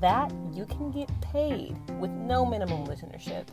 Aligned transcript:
that 0.00 0.32
you 0.52 0.66
can 0.66 0.90
get 0.90 1.08
paid 1.20 1.76
with 1.98 2.10
no 2.10 2.44
minimum 2.44 2.86
listenership. 2.86 3.46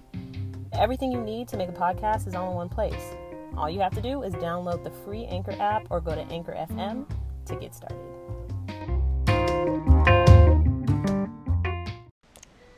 Everything 0.73 1.11
you 1.11 1.21
need 1.21 1.47
to 1.49 1.57
make 1.57 1.69
a 1.69 1.73
podcast 1.73 2.27
is 2.27 2.35
all 2.35 2.49
in 2.49 2.55
one 2.55 2.69
place. 2.69 3.15
All 3.55 3.69
you 3.69 3.79
have 3.79 3.93
to 3.93 4.01
do 4.01 4.23
is 4.23 4.33
download 4.35 4.83
the 4.83 4.89
free 4.89 5.25
Anchor 5.25 5.55
app 5.59 5.85
or 5.89 6.01
go 6.01 6.15
to 6.15 6.21
Anchor 6.21 6.53
FM 6.53 7.05
to 7.45 7.55
get 7.55 7.75
started. 7.75 7.97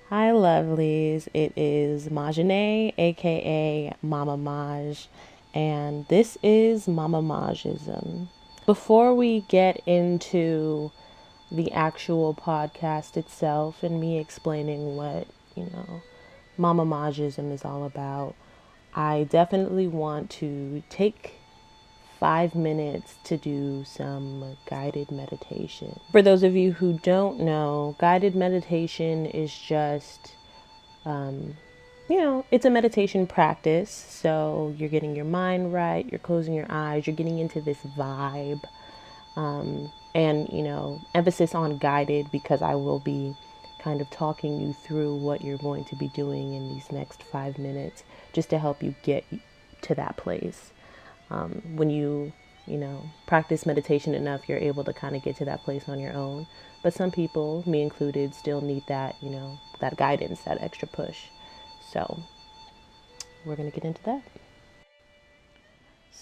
Hi, 0.10 0.30
lovelies. 0.32 1.28
It 1.34 1.54
is 1.56 2.10
Majane, 2.10 2.94
aka 2.98 3.94
Mama 4.02 4.38
Maj, 4.38 5.08
and 5.54 6.08
this 6.10 6.38
is 6.44 6.88
Mama 6.88 7.22
Majism. 7.22 8.28
Before 8.66 9.16
we 9.16 9.42
get 9.48 9.82
into 9.88 10.92
the 11.52 11.72
actual 11.72 12.34
podcast 12.34 13.18
itself 13.18 13.84
and 13.84 14.00
me 14.00 14.20
explaining 14.20 14.96
what, 14.96 15.28
you 15.56 15.64
know, 15.66 16.02
Mama 16.58 16.86
Majism 16.86 17.52
is 17.52 17.64
all 17.64 17.86
about, 17.86 18.36
I 18.94 19.28
definitely 19.30 19.88
want 19.88 20.30
to 20.32 20.84
take 20.90 21.34
five 22.20 22.56
minutes 22.56 23.16
to 23.26 23.38
do 23.38 23.84
some 23.84 24.58
guided 24.70 25.12
meditation. 25.12 26.00
For 26.12 26.22
those 26.22 26.44
of 26.44 26.56
you 26.56 26.72
who 26.72 27.00
don't 27.04 27.42
know, 27.42 27.96
guided 28.00 28.36
meditation 28.36 29.26
is 29.26 29.54
just, 29.54 30.34
um, 31.04 31.58
you 32.10 32.18
know, 32.18 32.46
it's 32.52 32.66
a 32.66 32.70
meditation 32.70 33.28
practice. 33.28 33.92
So 33.92 34.74
you're 34.78 34.90
getting 34.90 35.16
your 35.16 35.26
mind 35.26 35.74
right, 35.74 36.10
you're 36.10 36.20
closing 36.20 36.54
your 36.54 36.68
eyes, 36.70 37.06
you're 37.06 37.16
getting 37.16 37.40
into 37.40 37.62
this 37.62 37.80
vibe. 37.98 38.64
Um, 39.36 39.92
and, 40.16 40.48
you 40.50 40.64
know, 40.64 41.02
emphasis 41.14 41.54
on 41.54 41.78
guided 41.78 42.32
because 42.32 42.62
I 42.62 42.74
will 42.76 43.00
be 43.00 43.36
kind 43.80 44.00
of 44.00 44.10
talking 44.10 44.60
you 44.60 44.74
through 44.74 45.18
what 45.18 45.44
you're 45.44 45.58
going 45.58 45.84
to 45.86 45.96
be 45.96 46.08
doing 46.08 46.54
in 46.54 46.74
these 46.74 46.90
next 46.92 47.22
five 47.22 47.60
minutes 47.60 48.04
just 48.34 48.50
to 48.50 48.58
help 48.58 48.82
you 48.82 48.96
get 49.04 49.26
to 49.82 49.94
that 49.94 50.16
place. 50.16 50.72
Um, 51.30 51.62
when 51.76 51.90
you, 51.90 52.32
you 52.66 52.78
know, 52.78 53.04
practice 53.28 53.66
meditation 53.66 54.16
enough, 54.16 54.48
you're 54.48 54.58
able 54.58 54.86
to 54.86 54.94
kind 54.94 55.18
of 55.18 55.22
get 55.22 55.36
to 55.38 55.46
that 55.46 55.64
place 55.64 55.90
on 55.90 56.00
your 56.00 56.14
own. 56.14 56.48
But 56.82 56.94
some 56.94 57.12
people, 57.12 57.64
me 57.68 57.82
included, 57.82 58.34
still 58.34 58.62
need 58.62 58.84
that, 58.88 59.16
you 59.22 59.30
know, 59.30 59.60
that 59.82 59.98
guidance, 59.98 60.42
that 60.44 60.62
extra 60.62 60.88
push. 60.88 61.18
So 61.92 62.24
we're 63.46 63.58
going 63.58 63.70
to 63.70 63.76
get 63.76 63.86
into 63.86 64.04
that. 64.04 64.24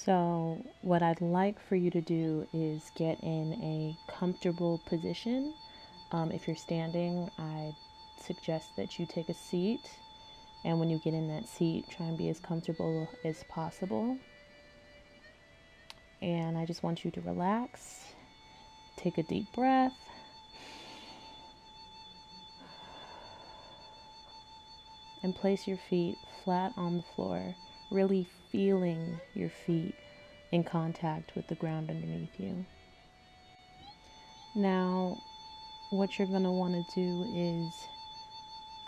So, 0.06 0.66
what 0.82 1.02
I'd 1.02 1.22
like 1.22 1.60
for 1.60 1.76
you 1.76 1.90
to 1.92 2.02
do 2.02 2.48
is 2.52 2.92
get 2.96 3.20
in 3.24 3.54
a 3.62 3.98
comfortable 4.12 4.82
position 4.86 5.54
um, 6.14 6.32
if 6.32 6.48
you're 6.48 6.56
standing, 6.56 7.30
I 7.40 7.74
suggest 8.22 8.76
that 8.78 9.00
you 9.00 9.08
take 9.08 9.30
a 9.30 9.34
seat. 9.34 9.90
And 10.64 10.80
when 10.80 10.90
you 10.90 11.00
get 11.00 11.14
in 11.14 11.28
that 11.30 11.48
seat, 11.48 11.90
try 11.90 12.06
and 12.06 12.18
be 12.18 12.30
as 12.30 12.40
comfortable 12.40 13.10
as 13.26 13.44
possible. 13.50 14.18
And 16.22 16.58
I 16.58 16.66
just 16.66 16.84
want 16.84 17.04
you 17.04 17.12
to 17.12 17.22
relax. 17.22 18.14
Take 18.96 19.18
a 19.18 19.24
deep 19.24 19.52
breath. 19.54 19.92
And 25.24 25.36
place 25.36 25.68
your 25.68 25.78
feet 25.78 26.18
flat 26.44 26.74
on 26.78 26.98
the 26.98 27.04
floor, 27.16 27.56
really 27.94 28.28
feeling 28.52 29.20
your 29.34 29.50
feet 29.50 29.96
in 30.52 30.64
contact 30.64 31.36
with 31.36 31.48
the 31.48 31.56
ground 31.56 31.90
underneath 31.90 32.40
you. 32.40 32.66
Now, 34.56 35.18
what 35.90 36.18
you're 36.18 36.28
going 36.28 36.44
to 36.44 36.52
want 36.52 36.74
to 36.74 36.96
do 36.96 37.28
is 37.34 37.88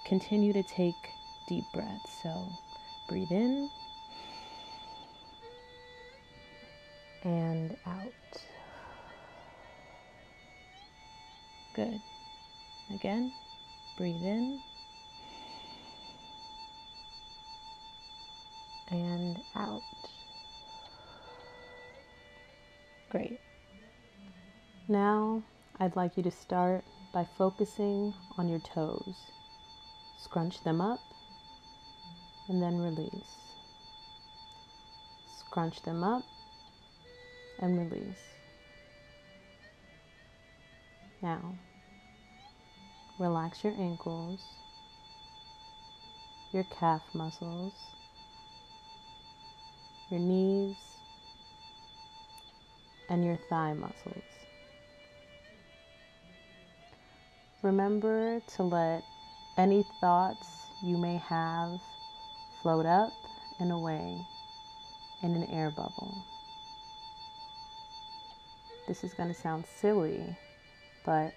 continue 0.05 0.53
to 0.53 0.63
take 0.63 0.95
deep 1.47 1.65
breaths. 1.73 2.11
So 2.21 2.47
breathe 3.07 3.31
in 3.31 3.69
and 7.23 7.75
out. 7.85 8.13
Good. 11.75 11.99
Again, 12.93 13.33
breathe 13.97 14.21
in 14.21 14.61
and 18.89 19.37
out. 19.55 19.81
Great. 23.09 23.39
Now 24.87 25.41
I'd 25.79 25.95
like 25.95 26.17
you 26.17 26.23
to 26.23 26.31
start 26.31 26.83
by 27.13 27.27
focusing 27.37 28.13
on 28.37 28.49
your 28.49 28.59
toes. 28.59 29.15
Scrunch 30.17 30.63
them 30.63 30.81
up 30.81 30.99
and 32.49 32.61
then 32.61 32.77
release. 32.77 33.35
Scrunch 35.39 35.81
them 35.83 36.03
up 36.03 36.23
and 37.59 37.79
release. 37.79 38.19
Now, 41.21 41.55
relax 43.17 43.63
your 43.63 43.73
ankles, 43.79 44.41
your 46.51 46.65
calf 46.65 47.01
muscles, 47.13 47.73
your 50.09 50.19
knees, 50.19 50.77
and 53.09 53.23
your 53.23 53.37
thigh 53.49 53.73
muscles. 53.73 54.23
Remember 57.61 58.39
to 58.55 58.63
let 58.63 59.03
any 59.57 59.85
thoughts 59.99 60.47
you 60.83 60.97
may 60.97 61.17
have 61.17 61.79
float 62.61 62.85
up 62.85 63.13
and 63.59 63.71
away 63.71 64.19
in 65.23 65.31
an 65.33 65.45
air 65.51 65.71
bubble. 65.71 66.23
This 68.87 69.03
is 69.03 69.13
going 69.13 69.29
to 69.29 69.35
sound 69.39 69.65
silly, 69.65 70.37
but 71.05 71.33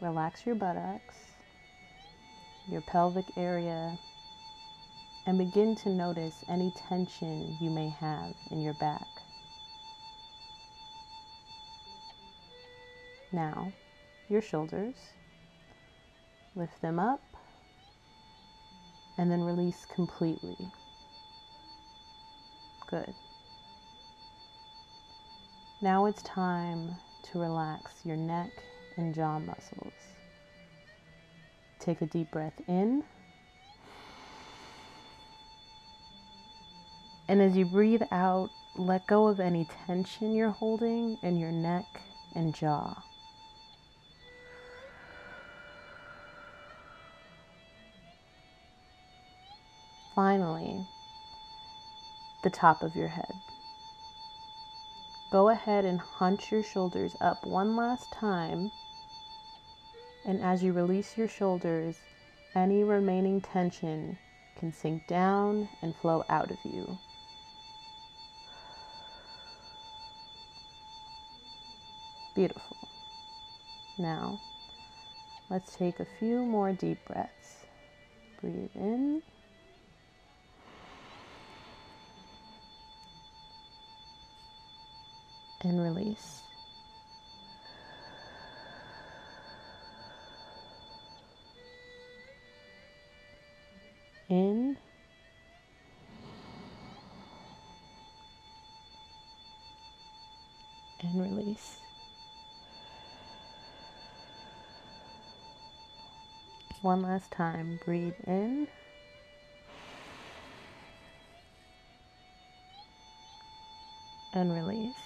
relax 0.00 0.44
your 0.44 0.56
buttocks, 0.56 1.14
your 2.68 2.80
pelvic 2.80 3.26
area, 3.36 3.96
and 5.26 5.38
begin 5.38 5.76
to 5.76 5.88
notice 5.88 6.44
any 6.48 6.72
tension 6.88 7.56
you 7.60 7.70
may 7.70 7.88
have 7.88 8.34
in 8.50 8.60
your 8.62 8.74
back. 8.74 9.06
Now, 13.32 13.72
your 14.28 14.42
shoulders. 14.42 14.94
Lift 16.54 16.80
them 16.82 16.98
up 16.98 17.22
and 19.16 19.30
then 19.30 19.42
release 19.42 19.86
completely. 19.94 20.56
Good. 22.90 23.14
Now 25.80 26.06
it's 26.06 26.22
time 26.22 26.96
to 27.24 27.38
relax 27.38 27.92
your 28.04 28.16
neck 28.16 28.50
and 28.96 29.14
jaw 29.14 29.38
muscles. 29.38 29.92
Take 31.78 32.02
a 32.02 32.06
deep 32.06 32.30
breath 32.30 32.60
in. 32.68 33.02
And 37.28 37.40
as 37.40 37.56
you 37.56 37.64
breathe 37.64 38.02
out, 38.10 38.50
let 38.76 39.06
go 39.06 39.28
of 39.28 39.40
any 39.40 39.66
tension 39.86 40.34
you're 40.34 40.50
holding 40.50 41.18
in 41.22 41.38
your 41.38 41.52
neck 41.52 41.86
and 42.34 42.54
jaw. 42.54 43.02
finally 50.14 50.86
the 52.42 52.50
top 52.50 52.82
of 52.82 52.96
your 52.96 53.08
head. 53.08 53.32
Go 55.30 55.48
ahead 55.48 55.84
and 55.84 56.00
hunch 56.00 56.50
your 56.50 56.62
shoulders 56.62 57.16
up 57.20 57.46
one 57.46 57.76
last 57.76 58.12
time. 58.12 58.70
And 60.26 60.42
as 60.42 60.62
you 60.62 60.72
release 60.72 61.16
your 61.16 61.28
shoulders, 61.28 61.96
any 62.54 62.84
remaining 62.84 63.40
tension 63.40 64.18
can 64.58 64.72
sink 64.72 65.06
down 65.06 65.68
and 65.80 65.96
flow 65.96 66.24
out 66.28 66.50
of 66.50 66.58
you. 66.64 66.98
Beautiful. 72.34 72.76
Now, 73.98 74.40
let's 75.50 75.76
take 75.76 76.00
a 76.00 76.06
few 76.18 76.44
more 76.44 76.72
deep 76.72 76.98
breaths. 77.06 77.66
Breathe 78.40 78.70
in. 78.74 79.22
And 85.62 85.80
release. 85.80 86.42
One 106.82 107.02
last 107.02 107.30
time. 107.30 107.78
Breathe 107.84 108.14
in. 108.26 108.66
And 114.34 114.52
release. 114.52 114.96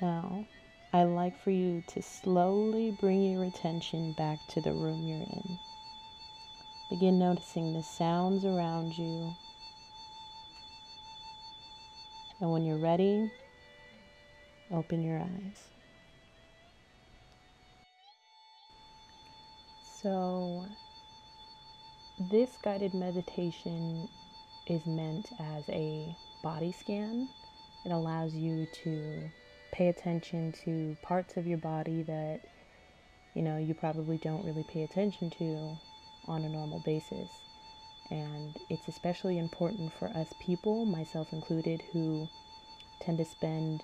Now, 0.00 0.46
I 0.94 1.02
like 1.02 1.38
for 1.38 1.50
you 1.50 1.82
to 1.88 2.00
slowly 2.00 2.90
bring 2.90 3.22
your 3.32 3.44
attention 3.44 4.12
back 4.12 4.38
to 4.48 4.62
the 4.62 4.72
room 4.72 5.06
you're 5.06 5.18
in. 5.18 5.58
Begin 6.88 7.18
noticing 7.18 7.74
the 7.74 7.82
sounds 7.82 8.46
around 8.46 8.96
you 8.96 9.34
and 12.40 12.52
when 12.52 12.64
you're 12.64 12.76
ready, 12.76 13.30
open 14.70 15.02
your 15.02 15.18
eyes. 15.18 15.68
So, 20.02 20.64
this 22.30 22.56
guided 22.62 22.94
meditation 22.94 24.08
is 24.68 24.86
meant 24.86 25.30
as 25.40 25.64
a 25.68 26.14
body 26.42 26.72
scan. 26.72 27.28
It 27.84 27.90
allows 27.90 28.34
you 28.34 28.66
to 28.84 29.30
pay 29.72 29.88
attention 29.88 30.52
to 30.64 30.96
parts 31.02 31.36
of 31.36 31.46
your 31.46 31.58
body 31.58 32.02
that 32.02 32.40
you 33.34 33.42
know 33.42 33.58
you 33.58 33.74
probably 33.74 34.18
don't 34.18 34.44
really 34.44 34.64
pay 34.64 34.82
attention 34.82 35.30
to 35.30 35.76
on 36.26 36.44
a 36.44 36.48
normal 36.48 36.80
basis. 36.80 37.47
And 38.10 38.56
it's 38.70 38.88
especially 38.88 39.38
important 39.38 39.92
for 39.92 40.08
us 40.08 40.28
people, 40.38 40.86
myself 40.86 41.32
included, 41.32 41.82
who 41.92 42.28
tend 43.00 43.18
to 43.18 43.24
spend 43.24 43.82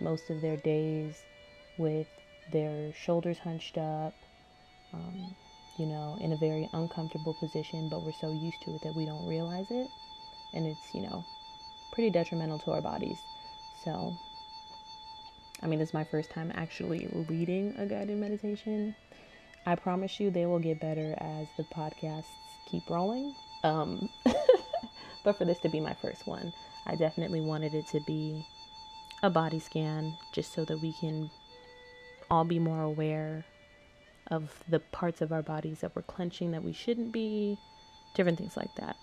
most 0.00 0.30
of 0.30 0.40
their 0.40 0.56
days 0.56 1.22
with 1.76 2.06
their 2.52 2.92
shoulders 2.94 3.38
hunched 3.38 3.76
up, 3.76 4.14
um, 4.94 5.34
you 5.76 5.86
know, 5.86 6.16
in 6.20 6.32
a 6.32 6.36
very 6.36 6.68
uncomfortable 6.72 7.34
position, 7.34 7.88
but 7.88 8.02
we're 8.02 8.12
so 8.12 8.30
used 8.30 8.60
to 8.62 8.74
it 8.74 8.82
that 8.82 8.94
we 8.94 9.04
don't 9.04 9.26
realize 9.26 9.70
it. 9.70 9.88
And 10.54 10.66
it's, 10.66 10.94
you 10.94 11.02
know, 11.02 11.24
pretty 11.92 12.10
detrimental 12.10 12.58
to 12.60 12.72
our 12.72 12.80
bodies. 12.80 13.18
So, 13.84 14.16
I 15.62 15.66
mean, 15.66 15.78
this 15.78 15.90
is 15.90 15.94
my 15.94 16.04
first 16.04 16.30
time 16.30 16.50
actually 16.54 17.08
leading 17.12 17.74
a 17.76 17.86
guided 17.86 18.18
meditation. 18.18 18.94
I 19.66 19.74
promise 19.74 20.18
you 20.18 20.30
they 20.30 20.46
will 20.46 20.58
get 20.58 20.80
better 20.80 21.14
as 21.18 21.46
the 21.56 21.64
podcasts 21.64 22.24
keep 22.66 22.88
rolling. 22.88 23.34
Um, 23.62 24.08
but 25.24 25.36
for 25.36 25.44
this 25.44 25.58
to 25.60 25.68
be 25.68 25.80
my 25.80 25.94
first 25.94 26.26
one, 26.26 26.52
I 26.86 26.96
definitely 26.96 27.40
wanted 27.40 27.74
it 27.74 27.86
to 27.88 28.00
be 28.00 28.46
a 29.22 29.30
body 29.30 29.60
scan 29.60 30.16
just 30.32 30.52
so 30.52 30.64
that 30.64 30.80
we 30.80 30.92
can 30.92 31.30
all 32.30 32.44
be 32.44 32.58
more 32.58 32.82
aware 32.82 33.44
of 34.30 34.50
the 34.68 34.78
parts 34.78 35.20
of 35.20 35.32
our 35.32 35.42
bodies 35.42 35.80
that 35.80 35.94
we're 35.94 36.02
clenching 36.02 36.52
that 36.52 36.62
we 36.62 36.72
shouldn't 36.72 37.12
be, 37.12 37.58
different 38.14 38.38
things 38.38 38.56
like 38.56 38.74
that. 38.76 38.96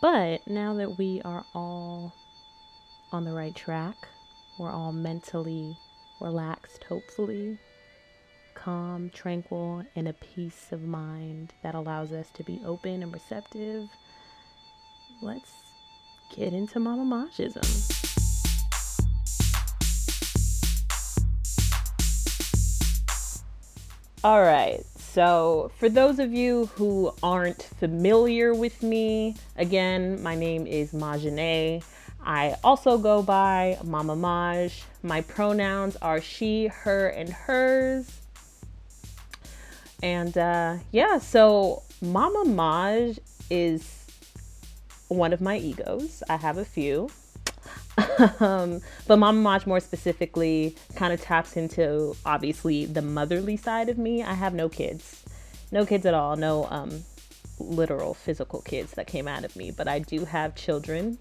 But 0.00 0.46
now 0.46 0.74
that 0.74 0.98
we 0.98 1.20
are 1.24 1.44
all 1.54 2.12
on 3.12 3.24
the 3.24 3.32
right 3.32 3.54
track, 3.54 3.96
we're 4.58 4.70
all 4.70 4.92
mentally 4.92 5.76
relaxed, 6.20 6.84
hopefully, 6.84 7.58
calm, 8.64 9.10
tranquil, 9.10 9.82
and 9.96 10.06
a 10.06 10.12
peace 10.12 10.68
of 10.70 10.82
mind 10.82 11.52
that 11.62 11.74
allows 11.74 12.12
us 12.12 12.28
to 12.34 12.44
be 12.44 12.60
open 12.64 13.02
and 13.02 13.12
receptive. 13.12 13.88
Let's 15.22 15.50
get 16.36 16.52
into 16.52 16.78
Mama 16.78 17.04
Majism. 17.04 17.64
All 24.22 24.42
right. 24.42 24.84
So, 24.98 25.72
for 25.78 25.88
those 25.88 26.18
of 26.18 26.32
you 26.32 26.66
who 26.76 27.12
aren't 27.22 27.62
familiar 27.62 28.54
with 28.54 28.82
me, 28.82 29.34
again, 29.56 30.22
my 30.22 30.36
name 30.36 30.66
is 30.66 30.92
Majane. 30.92 31.82
I 32.22 32.56
also 32.62 32.98
go 32.98 33.22
by 33.22 33.78
Mama 33.82 34.14
Maj. 34.14 34.82
My 35.02 35.22
pronouns 35.22 35.96
are 35.96 36.20
she, 36.20 36.66
her, 36.66 37.08
and 37.08 37.30
hers. 37.30 38.19
And 40.02 40.36
uh, 40.36 40.76
yeah, 40.92 41.18
so 41.18 41.82
Mama 42.00 42.44
Maj 42.44 43.18
is 43.50 44.06
one 45.08 45.32
of 45.32 45.40
my 45.40 45.58
egos. 45.58 46.22
I 46.28 46.36
have 46.36 46.58
a 46.58 46.64
few. 46.64 47.10
um, 48.40 48.80
but 49.06 49.18
Mama 49.18 49.40
Maj 49.40 49.66
more 49.66 49.80
specifically 49.80 50.76
kind 50.94 51.12
of 51.12 51.20
taps 51.20 51.56
into 51.56 52.16
obviously 52.24 52.86
the 52.86 53.02
motherly 53.02 53.56
side 53.56 53.88
of 53.88 53.98
me. 53.98 54.22
I 54.22 54.34
have 54.34 54.54
no 54.54 54.68
kids, 54.68 55.24
no 55.70 55.84
kids 55.84 56.06
at 56.06 56.14
all, 56.14 56.36
no 56.36 56.66
um, 56.70 57.04
literal 57.58 58.14
physical 58.14 58.60
kids 58.62 58.92
that 58.92 59.06
came 59.06 59.28
out 59.28 59.44
of 59.44 59.54
me, 59.56 59.70
but 59.70 59.88
I 59.88 59.98
do 59.98 60.24
have 60.24 60.54
children 60.54 61.18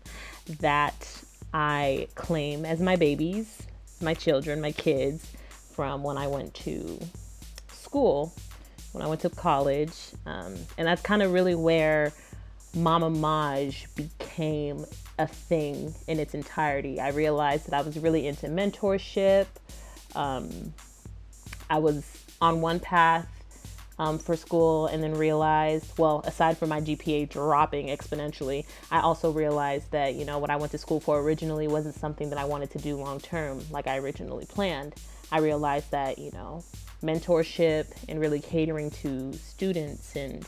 that 0.59 1.21
I 1.53 2.07
claim 2.15 2.65
as 2.65 2.79
my 2.79 2.95
babies, 2.95 3.63
my 4.01 4.13
children, 4.13 4.61
my 4.61 4.71
kids 4.71 5.31
from 5.73 6.03
when 6.03 6.17
I 6.17 6.27
went 6.27 6.53
to 6.55 6.99
school, 7.71 8.33
when 8.91 9.03
I 9.03 9.07
went 9.07 9.21
to 9.21 9.29
college. 9.29 9.93
Um, 10.25 10.55
and 10.77 10.87
that's 10.87 11.01
kind 11.01 11.21
of 11.21 11.31
really 11.31 11.55
where 11.55 12.11
Mama 12.75 13.09
Maj 13.09 13.87
became 13.95 14.85
a 15.17 15.27
thing 15.27 15.93
in 16.07 16.19
its 16.19 16.33
entirety. 16.33 16.99
I 16.99 17.09
realized 17.09 17.67
that 17.67 17.73
I 17.73 17.81
was 17.81 17.97
really 17.97 18.27
into 18.27 18.47
mentorship. 18.47 19.47
Um, 20.15 20.73
I 21.69 21.79
was 21.79 22.05
on 22.41 22.61
one 22.61 22.79
path 22.79 23.27
um, 23.99 24.17
for 24.17 24.35
school 24.35 24.87
and 24.87 25.03
then 25.03 25.13
realized, 25.13 25.97
well, 25.97 26.21
aside 26.25 26.57
from 26.57 26.69
my 26.69 26.79
GPA 26.79 27.29
dropping 27.29 27.87
exponentially, 27.87 28.65
I 28.89 29.01
also 29.01 29.31
realized 29.31 29.91
that, 29.91 30.15
you 30.15 30.25
know, 30.25 30.39
what 30.39 30.49
I 30.49 30.55
went 30.55 30.71
to 30.71 30.77
school 30.77 30.99
for 30.99 31.19
originally 31.19 31.67
wasn't 31.67 31.95
something 31.95 32.29
that 32.29 32.39
I 32.39 32.45
wanted 32.45 32.71
to 32.71 32.77
do 32.77 32.95
long 32.95 33.19
term 33.19 33.61
like 33.71 33.87
I 33.87 33.97
originally 33.97 34.45
planned. 34.45 34.95
I 35.31 35.39
realized 35.39 35.91
that, 35.91 36.17
you 36.17 36.31
know, 36.31 36.63
mentorship 37.03 37.87
and 38.07 38.19
really 38.19 38.39
catering 38.39 38.91
to 38.91 39.33
students 39.33 40.15
and 40.15 40.45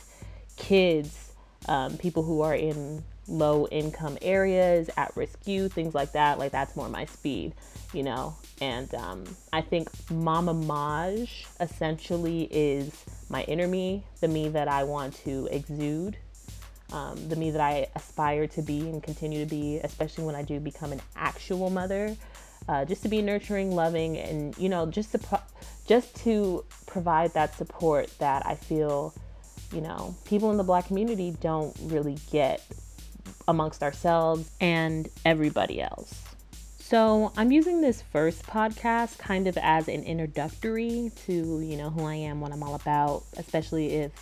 kids 0.56 1.32
um, 1.68 1.96
people 1.96 2.22
who 2.22 2.42
are 2.42 2.54
in 2.54 3.04
low 3.28 3.66
income 3.68 4.18
areas, 4.20 4.90
at 4.96 5.16
risk 5.16 5.46
youth, 5.46 5.72
things 5.72 5.94
like 5.94 6.12
that. 6.12 6.38
Like 6.38 6.52
that's 6.52 6.74
more 6.76 6.88
my 6.88 7.04
speed, 7.04 7.54
you 7.92 8.02
know. 8.02 8.36
And 8.60 8.92
um, 8.94 9.24
I 9.52 9.60
think 9.60 9.88
Mama 10.10 10.54
Maj 10.54 11.46
essentially 11.60 12.48
is 12.50 13.04
my 13.28 13.42
inner 13.44 13.68
me, 13.68 14.04
the 14.20 14.28
me 14.28 14.48
that 14.50 14.68
I 14.68 14.84
want 14.84 15.14
to 15.24 15.48
exude, 15.50 16.16
um, 16.92 17.28
the 17.28 17.36
me 17.36 17.50
that 17.50 17.60
I 17.60 17.86
aspire 17.94 18.46
to 18.48 18.62
be 18.62 18.80
and 18.80 19.02
continue 19.02 19.44
to 19.44 19.48
be, 19.48 19.78
especially 19.78 20.24
when 20.24 20.34
I 20.34 20.42
do 20.42 20.60
become 20.60 20.92
an 20.92 21.00
actual 21.16 21.70
mother. 21.70 22.16
Uh, 22.68 22.84
just 22.84 23.02
to 23.02 23.08
be 23.08 23.20
nurturing, 23.22 23.74
loving, 23.74 24.16
and 24.16 24.56
you 24.56 24.68
know, 24.68 24.86
just 24.86 25.12
to 25.12 25.18
pro- 25.18 25.42
just 25.86 26.14
to 26.24 26.64
provide 26.86 27.34
that 27.34 27.56
support 27.56 28.10
that 28.18 28.46
I 28.46 28.54
feel 28.54 29.12
you 29.72 29.80
know, 29.80 30.14
people 30.24 30.50
in 30.50 30.56
the 30.56 30.64
black 30.64 30.86
community 30.86 31.34
don't 31.40 31.76
really 31.84 32.18
get 32.30 32.62
amongst 33.48 33.82
ourselves 33.82 34.50
and 34.60 35.08
everybody 35.24 35.80
else. 35.80 36.22
So, 36.78 37.32
I'm 37.38 37.50
using 37.50 37.80
this 37.80 38.02
first 38.02 38.42
podcast 38.42 39.16
kind 39.18 39.48
of 39.48 39.56
as 39.56 39.88
an 39.88 40.02
introductory 40.02 41.10
to, 41.24 41.32
you 41.32 41.76
know, 41.76 41.88
who 41.88 42.04
I 42.04 42.14
am, 42.14 42.40
what 42.40 42.52
I'm 42.52 42.62
all 42.62 42.74
about, 42.74 43.24
especially 43.38 43.94
if 43.94 44.12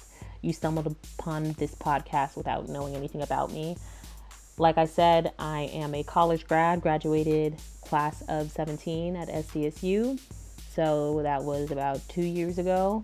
you 0.43 0.53
stumbled 0.53 0.87
upon 0.87 1.53
this 1.55 1.75
podcast 1.75 2.37
without 2.37 2.69
knowing 2.69 2.95
anything 2.95 3.23
about 3.23 3.53
me. 3.53 3.77
Like 4.59 4.79
I 4.79 4.85
said, 4.85 5.33
I 5.39 5.63
am 5.73 5.95
a 5.95 6.03
college 6.03 6.47
grad, 6.47 6.81
graduated 6.83 7.57
class 7.83 8.23
of 8.29 8.51
17 8.51 9.17
at 9.17 9.29
SDSU. 9.29 10.21
So 10.75 11.23
that 11.23 11.43
was 11.43 11.71
about 11.71 12.01
two 12.09 12.23
years 12.23 12.59
ago 12.59 13.03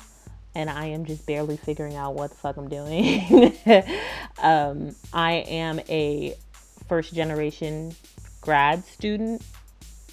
and 0.56 0.70
I 0.70 0.86
am 0.86 1.04
just 1.04 1.26
barely 1.26 1.58
figuring 1.58 1.96
out 1.96 2.14
what 2.14 2.30
the 2.30 2.36
fuck 2.36 2.56
I'm 2.56 2.70
doing. 2.70 3.52
um, 4.42 4.96
I 5.12 5.32
am 5.48 5.80
a 5.86 6.34
first 6.88 7.12
generation 7.12 7.94
grad 8.40 8.82
student, 8.86 9.42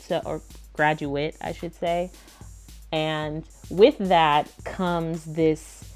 so 0.02 0.22
or 0.26 0.42
graduate, 0.74 1.38
I 1.40 1.54
should 1.54 1.74
say. 1.74 2.12
And 2.92 3.46
with 3.70 3.98
that 4.00 4.52
comes 4.66 5.24
this 5.24 5.90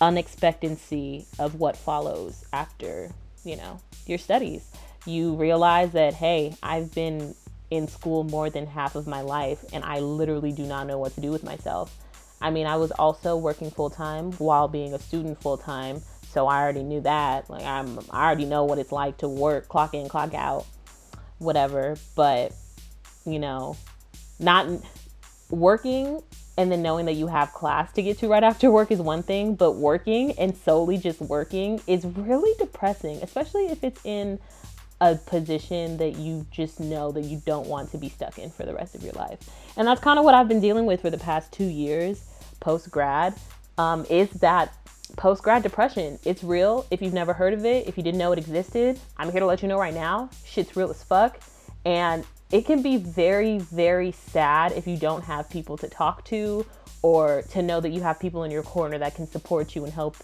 unexpectancy 0.00 1.26
of 1.38 1.56
what 1.56 1.76
follows 1.76 2.46
after, 2.54 3.12
you 3.46 3.56
know, 3.56 3.80
your 4.06 4.18
studies. 4.18 4.68
You 5.06 5.34
realize 5.36 5.92
that, 5.92 6.14
hey, 6.14 6.56
I've 6.62 6.92
been 6.92 7.34
in 7.70 7.86
school 7.88 8.24
more 8.24 8.50
than 8.50 8.66
half 8.66 8.96
of 8.96 9.06
my 9.06 9.20
life 9.20 9.64
and 9.72 9.84
I 9.84 10.00
literally 10.00 10.52
do 10.52 10.64
not 10.64 10.86
know 10.86 10.98
what 10.98 11.14
to 11.14 11.20
do 11.20 11.30
with 11.30 11.44
myself. 11.44 11.96
I 12.40 12.50
mean, 12.50 12.66
I 12.66 12.76
was 12.76 12.90
also 12.90 13.36
working 13.36 13.70
full 13.70 13.90
time 13.90 14.32
while 14.32 14.68
being 14.68 14.92
a 14.92 14.98
student 14.98 15.40
full 15.40 15.56
time, 15.56 16.02
so 16.28 16.46
I 16.46 16.60
already 16.60 16.82
knew 16.82 17.00
that. 17.00 17.48
Like 17.48 17.64
I'm 17.64 17.98
I 18.10 18.26
already 18.26 18.44
know 18.44 18.64
what 18.64 18.78
it's 18.78 18.92
like 18.92 19.16
to 19.18 19.28
work, 19.28 19.68
clock 19.68 19.94
in, 19.94 20.08
clock 20.08 20.34
out, 20.34 20.66
whatever, 21.38 21.96
but 22.14 22.52
you 23.24 23.38
know, 23.38 23.76
not 24.38 24.68
working 25.48 26.20
and 26.56 26.72
then 26.72 26.82
knowing 26.82 27.06
that 27.06 27.14
you 27.14 27.26
have 27.26 27.52
class 27.52 27.92
to 27.92 28.02
get 28.02 28.18
to 28.18 28.28
right 28.28 28.42
after 28.42 28.70
work 28.70 28.90
is 28.90 29.00
one 29.00 29.22
thing, 29.22 29.54
but 29.54 29.72
working 29.72 30.32
and 30.32 30.56
solely 30.56 30.96
just 30.96 31.20
working 31.20 31.80
is 31.86 32.04
really 32.04 32.52
depressing, 32.58 33.16
especially 33.22 33.66
if 33.66 33.84
it's 33.84 34.00
in 34.04 34.38
a 35.00 35.14
position 35.14 35.98
that 35.98 36.16
you 36.16 36.46
just 36.50 36.80
know 36.80 37.12
that 37.12 37.24
you 37.24 37.42
don't 37.44 37.66
want 37.66 37.90
to 37.90 37.98
be 37.98 38.08
stuck 38.08 38.38
in 38.38 38.50
for 38.50 38.64
the 38.64 38.72
rest 38.72 38.94
of 38.94 39.02
your 39.02 39.12
life. 39.12 39.38
And 39.76 39.86
that's 39.86 40.00
kind 40.00 40.18
of 40.18 40.24
what 40.24 40.34
I've 40.34 40.48
been 40.48 40.60
dealing 40.60 40.86
with 40.86 41.02
for 41.02 41.10
the 41.10 41.18
past 41.18 41.52
two 41.52 41.66
years 41.66 42.24
post 42.60 42.90
grad. 42.90 43.34
Um, 43.76 44.06
is 44.08 44.30
that 44.40 44.74
post 45.16 45.42
grad 45.42 45.62
depression? 45.62 46.18
It's 46.24 46.42
real. 46.42 46.86
If 46.90 47.02
you've 47.02 47.12
never 47.12 47.34
heard 47.34 47.52
of 47.52 47.66
it, 47.66 47.86
if 47.86 47.98
you 47.98 48.02
didn't 48.02 48.18
know 48.18 48.32
it 48.32 48.38
existed, 48.38 48.98
I'm 49.18 49.30
here 49.30 49.40
to 49.40 49.46
let 49.46 49.60
you 49.60 49.68
know 49.68 49.78
right 49.78 49.94
now. 49.94 50.30
Shit's 50.46 50.74
real 50.76 50.90
as 50.90 51.02
fuck. 51.02 51.38
And 51.84 52.24
it 52.52 52.64
can 52.64 52.82
be 52.82 52.96
very, 52.96 53.58
very 53.58 54.12
sad 54.12 54.72
if 54.72 54.86
you 54.86 54.96
don't 54.96 55.24
have 55.24 55.50
people 55.50 55.76
to 55.78 55.88
talk 55.88 56.24
to 56.26 56.64
or 57.02 57.42
to 57.50 57.62
know 57.62 57.80
that 57.80 57.90
you 57.90 58.00
have 58.02 58.20
people 58.20 58.44
in 58.44 58.50
your 58.50 58.62
corner 58.62 58.98
that 58.98 59.14
can 59.14 59.26
support 59.26 59.74
you 59.74 59.84
and 59.84 59.92
help, 59.92 60.16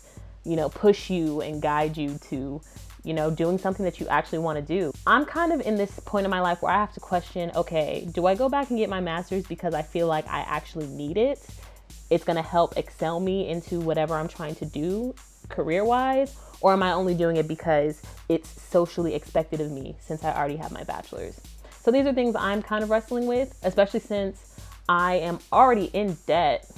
you 0.45 0.57
know, 0.57 0.69
push 0.69 1.11
you 1.11 1.41
and 1.41 1.61
guide 1.61 1.97
you 1.97 2.19
to, 2.31 2.61
you 3.05 3.15
know, 3.15 3.31
doing 3.31 3.59
something 3.59 3.85
that 3.85 3.99
you 3.99 4.07
actually 4.09 4.39
want 4.39 4.57
to 4.57 4.63
do. 4.63 4.93
I'm 5.07 5.25
kind 5.25 5.53
of 5.53 5.61
in 5.63 5.77
this 5.77 5.99
point 6.01 6.25
in 6.25 6.31
my 6.31 6.41
life 6.41 6.63
where 6.63 6.73
I 6.73 6.79
have 6.79 6.95
to 6.95 7.01
question 7.01 7.51
okay, 7.57 8.09
do 8.13 8.27
I 8.27 8.35
go 8.35 8.49
back 8.49 8.71
and 8.71 8.79
get 8.79 8.89
my 8.89 9.01
master's 9.01 9.45
because 9.45 9.75
I 9.75 9.83
feel 9.83 10.07
like 10.07 10.27
I 10.29 10.41
actually 10.41 10.87
need 10.87 11.17
it? 11.17 11.45
It's 12.09 12.25
going 12.25 12.37
to 12.37 12.43
help 12.43 12.77
excel 12.77 13.21
me 13.21 13.49
into 13.49 13.81
whatever 13.81 14.15
I'm 14.15 14.29
trying 14.29 14.55
to 14.57 14.65
do 14.65 15.15
career 15.49 15.85
wise? 15.85 16.35
Or 16.61 16.73
am 16.73 16.83
I 16.83 16.93
only 16.93 17.15
doing 17.15 17.37
it 17.37 17.49
because 17.49 18.01
it's 18.29 18.49
socially 18.63 19.15
expected 19.15 19.61
of 19.61 19.73
me 19.73 19.97
since 20.01 20.23
I 20.23 20.33
already 20.33 20.57
have 20.57 20.71
my 20.71 20.85
bachelor's? 20.85 21.41
So 21.83 21.91
these 21.91 22.07
are 22.07 22.13
things 22.13 22.37
I'm 22.37 22.63
kind 22.63 22.85
of 22.85 22.91
wrestling 22.91 23.27
with, 23.27 23.59
especially 23.65 23.99
since 23.99 24.57
I 24.89 25.17
am 25.17 25.41
already 25.53 25.87
in 25.87 26.17
debt, 26.29 26.71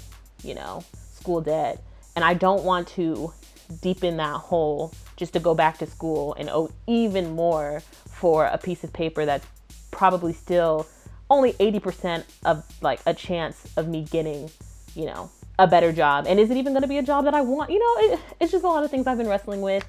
you 0.42 0.54
know, 0.54 0.82
school 1.12 1.42
debt, 1.42 1.82
and 2.16 2.24
I 2.24 2.32
don't 2.32 2.64
want 2.64 2.88
to 2.88 3.30
deepen 3.82 4.16
that 4.16 4.36
hole 4.36 4.94
just 5.16 5.34
to 5.34 5.40
go 5.40 5.54
back 5.54 5.76
to 5.78 5.86
school 5.86 6.34
and 6.38 6.48
owe 6.48 6.70
even 6.86 7.34
more 7.34 7.82
for 8.06 8.46
a 8.46 8.56
piece 8.56 8.82
of 8.82 8.94
paper 8.94 9.26
that's 9.26 9.46
probably 9.90 10.32
still 10.32 10.86
only 11.28 11.52
80% 11.54 12.24
of 12.46 12.64
like 12.80 13.00
a 13.04 13.12
chance 13.12 13.68
of 13.76 13.86
me 13.86 14.04
getting, 14.04 14.50
you 14.94 15.04
know, 15.04 15.30
a 15.58 15.66
better 15.66 15.92
job. 15.92 16.24
And 16.26 16.40
is 16.40 16.50
it 16.50 16.56
even 16.56 16.72
going 16.72 16.82
to 16.82 16.88
be 16.88 16.98
a 16.98 17.02
job 17.02 17.26
that 17.26 17.34
I 17.34 17.42
want? 17.42 17.70
You 17.70 17.78
know, 17.78 18.14
it, 18.14 18.20
it's 18.40 18.52
just 18.52 18.64
a 18.64 18.68
lot 18.68 18.84
of 18.84 18.90
things 18.90 19.06
I've 19.06 19.18
been 19.18 19.28
wrestling 19.28 19.60
with. 19.60 19.86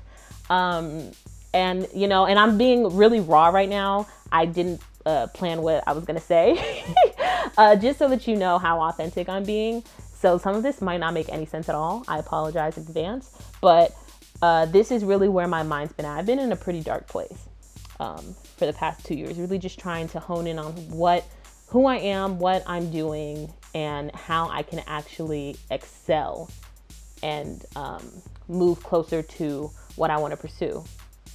Um, 0.50 1.12
and, 1.54 1.88
you 1.94 2.10
know, 2.10 2.26
and 2.26 2.38
I'm 2.38 2.58
being 2.58 2.98
really 2.98 3.22
raw 3.22 3.48
right 3.48 3.70
now. 3.70 4.08
I 4.30 4.46
didn't 4.46 4.82
uh, 5.06 5.28
plan 5.28 5.62
what 5.62 5.84
I 5.88 5.94
was 5.94 6.06
gonna 6.06 6.20
say, 6.20 6.84
uh, 7.58 7.76
just 7.76 8.00
so 8.00 8.08
that 8.10 8.28
you 8.28 8.36
know 8.36 8.58
how 8.58 8.82
authentic 8.82 9.30
I'm 9.30 9.44
being. 9.44 9.84
So 10.14 10.38
some 10.38 10.56
of 10.56 10.64
this 10.64 10.82
might 10.82 11.00
not 11.00 11.14
make 11.14 11.32
any 11.32 11.46
sense 11.46 11.70
at 11.70 11.76
all. 11.76 12.04
I 12.08 12.18
apologize 12.18 12.78
in 12.78 12.84
advance, 12.84 13.32
but 13.62 13.96
uh, 14.42 14.66
this 14.66 14.92
is 14.92 15.04
really 15.04 15.30
where 15.30 15.48
my 15.48 15.64
mind's 15.64 15.94
been 15.94 16.06
at. 16.06 16.18
I've 16.18 16.26
been 16.26 16.40
in 16.40 16.52
a 16.52 16.56
pretty 16.56 16.82
dark 16.82 17.08
place 17.08 17.48
um, 18.00 18.36
for 18.58 18.66
the 18.66 18.74
past 18.74 19.06
two 19.06 19.16
years, 19.16 19.38
really 19.38 19.60
just 19.60 19.80
trying 19.80 20.08
to 20.10 20.20
hone 20.20 20.48
in 20.48 20.60
on 20.60 20.74
what, 20.90 21.26
who 21.68 21.86
I 21.86 21.98
am, 21.98 22.40
what 22.40 22.64
I'm 22.68 22.92
doing, 22.92 23.52
and 23.74 24.14
how 24.16 24.50
I 24.50 24.64
can 24.64 24.82
actually 24.88 25.58
excel 25.72 26.50
and 27.24 27.64
um, 27.76 28.10
move 28.48 28.84
closer 28.84 29.22
to 29.22 29.72
what 29.96 30.10
I 30.10 30.18
want 30.18 30.32
to 30.32 30.38
pursue. 30.38 30.84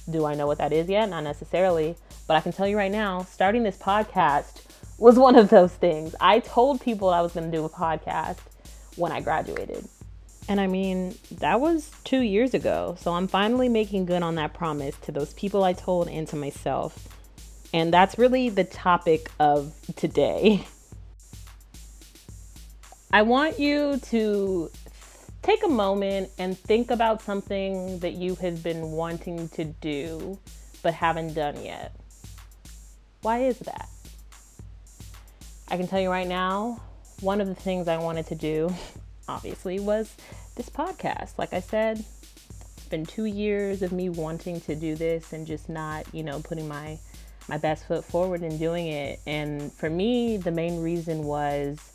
Do 0.09 0.25
I 0.25 0.35
know 0.35 0.47
what 0.47 0.57
that 0.57 0.73
is 0.73 0.89
yet? 0.89 1.09
Not 1.09 1.23
necessarily. 1.23 1.95
But 2.27 2.37
I 2.37 2.41
can 2.41 2.51
tell 2.51 2.67
you 2.67 2.77
right 2.77 2.91
now, 2.91 3.23
starting 3.23 3.63
this 3.63 3.77
podcast 3.77 4.63
was 4.97 5.17
one 5.17 5.35
of 5.35 5.49
those 5.49 5.73
things. 5.73 6.15
I 6.19 6.39
told 6.39 6.81
people 6.81 7.09
I 7.09 7.21
was 7.21 7.33
going 7.33 7.49
to 7.49 7.57
do 7.57 7.65
a 7.65 7.69
podcast 7.69 8.37
when 8.95 9.11
I 9.11 9.21
graduated. 9.21 9.87
And 10.47 10.59
I 10.59 10.67
mean, 10.67 11.15
that 11.31 11.61
was 11.61 11.91
two 12.03 12.21
years 12.21 12.53
ago. 12.53 12.95
So 12.99 13.13
I'm 13.13 13.27
finally 13.27 13.69
making 13.69 14.05
good 14.05 14.23
on 14.23 14.35
that 14.35 14.53
promise 14.53 14.95
to 15.03 15.11
those 15.11 15.33
people 15.33 15.63
I 15.63 15.73
told 15.73 16.07
and 16.07 16.27
to 16.29 16.35
myself. 16.35 17.07
And 17.73 17.93
that's 17.93 18.17
really 18.17 18.49
the 18.49 18.63
topic 18.63 19.31
of 19.39 19.73
today. 19.95 20.65
I 23.13 23.23
want 23.23 23.59
you 23.59 23.99
to 24.09 24.71
take 25.41 25.63
a 25.63 25.69
moment 25.69 26.29
and 26.37 26.57
think 26.57 26.91
about 26.91 27.21
something 27.21 27.99
that 27.99 28.13
you 28.13 28.35
have 28.35 28.63
been 28.63 28.91
wanting 28.91 29.49
to 29.49 29.65
do 29.65 30.39
but 30.83 30.93
haven't 30.93 31.33
done 31.33 31.63
yet. 31.63 31.95
Why 33.21 33.43
is 33.43 33.59
that? 33.59 33.87
I 35.67 35.77
can 35.77 35.87
tell 35.87 36.01
you 36.01 36.09
right 36.09 36.27
now, 36.27 36.81
one 37.21 37.39
of 37.39 37.47
the 37.47 37.55
things 37.55 37.87
I 37.87 37.97
wanted 37.97 38.27
to 38.27 38.35
do, 38.35 38.73
obviously, 39.27 39.79
was 39.79 40.15
this 40.55 40.69
podcast. 40.69 41.37
Like 41.37 41.53
I 41.53 41.59
said, 41.59 42.03
it's 42.77 42.87
been 42.89 43.05
two 43.05 43.25
years 43.25 43.81
of 43.81 43.91
me 43.91 44.09
wanting 44.09 44.59
to 44.61 44.75
do 44.75 44.95
this 44.95 45.33
and 45.33 45.45
just 45.45 45.69
not, 45.69 46.05
you 46.13 46.23
know, 46.23 46.39
putting 46.39 46.67
my 46.67 46.99
my 47.47 47.57
best 47.57 47.87
foot 47.87 48.05
forward 48.05 48.43
in 48.43 48.57
doing 48.57 48.87
it. 48.87 49.19
And 49.25 49.73
for 49.73 49.89
me, 49.89 50.37
the 50.37 50.51
main 50.51 50.81
reason 50.81 51.23
was 51.23 51.90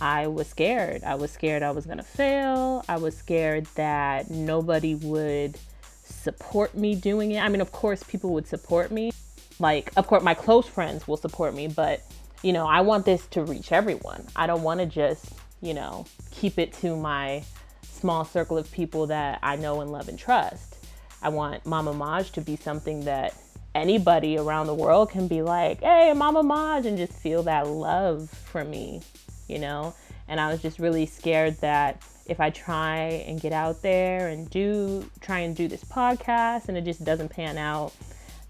I 0.00 0.26
was 0.26 0.48
scared. 0.48 1.04
I 1.04 1.14
was 1.14 1.30
scared 1.30 1.62
I 1.62 1.70
was 1.70 1.86
going 1.86 1.98
to 1.98 2.04
fail. 2.04 2.84
I 2.88 2.96
was 2.96 3.16
scared 3.16 3.66
that 3.76 4.30
nobody 4.30 4.94
would 4.94 5.56
support 6.04 6.76
me 6.76 6.94
doing 6.94 7.32
it. 7.32 7.42
I 7.42 7.48
mean, 7.48 7.60
of 7.60 7.72
course, 7.72 8.02
people 8.02 8.30
would 8.34 8.46
support 8.46 8.90
me, 8.90 9.12
like, 9.58 9.92
of 9.96 10.06
course, 10.06 10.22
my 10.22 10.34
close 10.34 10.66
friends 10.66 11.06
will 11.06 11.16
support 11.16 11.54
me, 11.54 11.68
but 11.68 12.02
you 12.42 12.52
know, 12.52 12.66
I 12.66 12.80
want 12.80 13.04
this 13.04 13.26
to 13.28 13.44
reach 13.44 13.70
everyone. 13.70 14.26
I 14.34 14.46
don't 14.46 14.62
want 14.62 14.80
to 14.80 14.86
just, 14.86 15.26
you 15.60 15.74
know, 15.74 16.06
keep 16.32 16.58
it 16.58 16.72
to 16.74 16.96
my 16.96 17.44
small 17.84 18.24
circle 18.24 18.58
of 18.58 18.70
people 18.72 19.06
that 19.06 19.38
I 19.42 19.56
know 19.56 19.80
and 19.80 19.92
love 19.92 20.08
and 20.08 20.18
trust. 20.18 20.76
I 21.22 21.28
want 21.28 21.64
Mama 21.64 21.92
Maj 21.94 22.32
to 22.32 22.40
be 22.40 22.56
something 22.56 23.04
that 23.04 23.34
anybody 23.76 24.36
around 24.36 24.66
the 24.66 24.74
world 24.74 25.10
can 25.10 25.28
be 25.28 25.40
like, 25.40 25.80
hey, 25.80 26.12
Mama 26.14 26.42
Maj, 26.42 26.84
and 26.84 26.98
just 26.98 27.12
feel 27.12 27.44
that 27.44 27.68
love 27.68 28.28
from 28.28 28.70
me, 28.70 29.02
you 29.52 29.58
know? 29.58 29.94
And 30.28 30.40
I 30.40 30.50
was 30.50 30.62
just 30.62 30.78
really 30.78 31.06
scared 31.06 31.60
that 31.60 32.02
if 32.26 32.40
I 32.40 32.50
try 32.50 33.24
and 33.26 33.40
get 33.40 33.52
out 33.52 33.82
there 33.82 34.28
and 34.28 34.48
do, 34.48 35.08
try 35.20 35.40
and 35.40 35.54
do 35.54 35.68
this 35.68 35.84
podcast 35.84 36.68
and 36.68 36.76
it 36.76 36.84
just 36.84 37.04
doesn't 37.04 37.28
pan 37.28 37.58
out, 37.58 37.92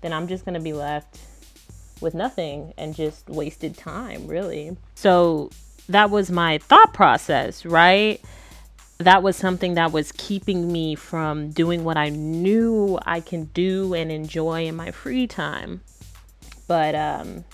then 0.00 0.12
I'm 0.12 0.28
just 0.28 0.44
going 0.44 0.54
to 0.54 0.60
be 0.60 0.72
left 0.72 1.18
with 2.00 2.14
nothing 2.14 2.74
and 2.76 2.94
just 2.94 3.28
wasted 3.28 3.76
time, 3.76 4.26
really. 4.26 4.76
So 4.94 5.50
that 5.88 6.10
was 6.10 6.30
my 6.30 6.58
thought 6.58 6.92
process, 6.92 7.64
right? 7.64 8.20
That 8.98 9.22
was 9.22 9.36
something 9.36 9.74
that 9.74 9.92
was 9.92 10.12
keeping 10.12 10.70
me 10.70 10.94
from 10.94 11.50
doing 11.50 11.84
what 11.84 11.96
I 11.96 12.10
knew 12.10 12.98
I 13.04 13.20
can 13.20 13.44
do 13.46 13.94
and 13.94 14.12
enjoy 14.12 14.66
in 14.66 14.76
my 14.76 14.90
free 14.90 15.26
time. 15.26 15.80
But 16.68 16.94
um, 16.94 17.44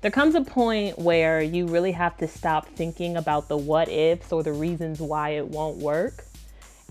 there 0.00 0.10
comes 0.10 0.34
a 0.34 0.40
point 0.40 0.98
where 0.98 1.42
you 1.42 1.66
really 1.66 1.92
have 1.92 2.16
to 2.18 2.28
stop 2.28 2.66
thinking 2.68 3.16
about 3.16 3.48
the 3.48 3.56
what 3.56 3.88
ifs 3.88 4.32
or 4.32 4.42
the 4.42 4.52
reasons 4.52 5.00
why 5.00 5.30
it 5.30 5.46
won't 5.46 5.76
work 5.76 6.24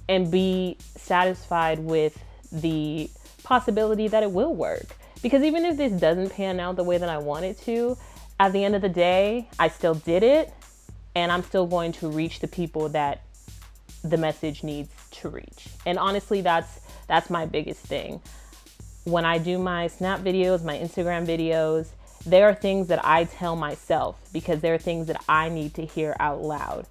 and 0.07 0.31
be 0.31 0.77
satisfied 0.95 1.79
with 1.79 2.21
the 2.51 3.09
possibility 3.43 4.07
that 4.07 4.23
it 4.23 4.31
will 4.31 4.53
work. 4.53 4.95
Because 5.21 5.43
even 5.43 5.65
if 5.65 5.77
this 5.77 5.91
doesn't 5.93 6.29
pan 6.31 6.59
out 6.59 6.75
the 6.75 6.83
way 6.83 6.97
that 6.97 7.09
I 7.09 7.17
want 7.17 7.45
it 7.45 7.59
to, 7.61 7.97
at 8.39 8.53
the 8.53 8.63
end 8.63 8.75
of 8.75 8.81
the 8.81 8.89
day, 8.89 9.49
I 9.57 9.67
still 9.67 9.95
did 9.95 10.23
it 10.23 10.53
and 11.15 11.31
I'm 11.31 11.43
still 11.43 11.67
going 11.67 11.91
to 11.93 12.09
reach 12.09 12.39
the 12.39 12.47
people 12.47 12.89
that 12.89 13.23
the 14.03 14.17
message 14.17 14.63
needs 14.63 14.93
to 15.11 15.29
reach. 15.29 15.67
And 15.85 15.97
honestly, 15.97 16.41
that's 16.41 16.79
that's 17.07 17.29
my 17.29 17.45
biggest 17.45 17.81
thing. 17.81 18.21
When 19.03 19.25
I 19.25 19.39
do 19.39 19.57
my 19.57 19.87
Snap 19.87 20.19
videos, 20.19 20.63
my 20.63 20.77
Instagram 20.77 21.25
videos, 21.25 21.89
there 22.25 22.47
are 22.47 22.53
things 22.53 22.87
that 22.87 23.03
I 23.05 23.25
tell 23.25 23.55
myself 23.55 24.19
because 24.33 24.61
there 24.61 24.73
are 24.73 24.79
things 24.79 25.07
that 25.07 25.23
I 25.27 25.49
need 25.49 25.73
to 25.75 25.85
hear 25.85 26.15
out 26.19 26.41
loud. 26.41 26.85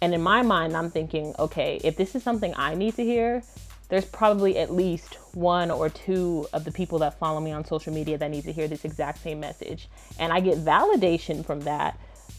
And 0.00 0.14
in 0.14 0.20
my 0.20 0.42
mind, 0.42 0.76
I'm 0.76 0.90
thinking, 0.90 1.34
okay, 1.38 1.80
if 1.84 1.96
this 1.96 2.14
is 2.14 2.22
something 2.22 2.52
I 2.56 2.74
need 2.74 2.96
to 2.96 3.04
hear, 3.04 3.42
there's 3.88 4.04
probably 4.06 4.58
at 4.58 4.72
least 4.72 5.18
one 5.34 5.70
or 5.70 5.90
two 5.90 6.48
of 6.52 6.64
the 6.64 6.72
people 6.72 6.98
that 7.00 7.18
follow 7.18 7.40
me 7.40 7.52
on 7.52 7.64
social 7.64 7.92
media 7.92 8.18
that 8.18 8.30
need 8.30 8.44
to 8.44 8.52
hear 8.52 8.66
this 8.66 8.84
exact 8.84 9.18
same 9.18 9.38
message. 9.38 9.88
And 10.18 10.32
I 10.32 10.40
get 10.40 10.58
validation 10.58 11.44
from 11.44 11.60
that 11.60 11.98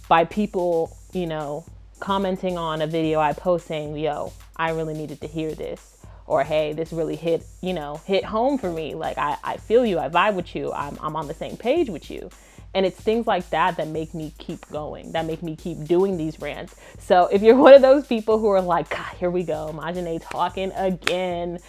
by 0.09 0.25
people, 0.25 0.97
you 1.13 1.27
know, 1.27 1.63
commenting 1.99 2.57
on 2.57 2.81
a 2.81 2.87
video 2.87 3.19
I 3.19 3.33
post 3.33 3.67
saying, 3.67 3.95
yo, 3.95 4.33
I 4.57 4.71
really 4.71 4.93
needed 4.93 5.21
to 5.21 5.27
hear 5.27 5.53
this. 5.53 5.92
Or 6.25 6.43
hey, 6.43 6.73
this 6.73 6.93
really 6.93 7.15
hit, 7.15 7.45
you 7.61 7.73
know, 7.73 8.01
hit 8.05 8.23
home 8.25 8.57
for 8.57 8.71
me. 8.71 8.95
Like 8.95 9.17
I, 9.17 9.37
I 9.43 9.57
feel 9.57 9.85
you, 9.85 9.99
I 9.99 10.09
vibe 10.09 10.35
with 10.35 10.55
you, 10.55 10.71
I'm 10.73 10.97
I'm 11.01 11.15
on 11.15 11.27
the 11.27 11.33
same 11.33 11.57
page 11.57 11.89
with 11.89 12.09
you. 12.09 12.29
And 12.75 12.85
it's 12.85 12.99
things 12.99 13.27
like 13.27 13.49
that 13.51 13.77
that 13.77 13.87
make 13.89 14.13
me 14.13 14.33
keep 14.39 14.67
going, 14.69 15.11
that 15.11 15.25
make 15.25 15.43
me 15.43 15.55
keep 15.55 15.85
doing 15.85 16.17
these 16.17 16.39
rants. 16.41 16.75
So 16.99 17.27
if 17.27 17.41
you're 17.41 17.55
one 17.57 17.73
of 17.73 17.81
those 17.81 18.07
people 18.07 18.39
who 18.39 18.49
are 18.49 18.61
like, 18.61 18.89
God, 18.89 19.15
here 19.17 19.29
we 19.29 19.43
go, 19.43 19.71
Majane 19.73 20.21
talking 20.29 20.71
again, 20.75 21.59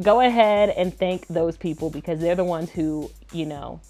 go 0.00 0.20
ahead 0.20 0.70
and 0.70 0.96
thank 0.96 1.26
those 1.28 1.56
people 1.56 1.90
because 1.90 2.20
they're 2.20 2.36
the 2.36 2.44
ones 2.44 2.70
who, 2.70 3.10
you 3.32 3.46
know, 3.46 3.80